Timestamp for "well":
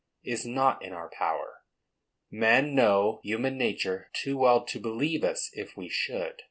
4.37-4.61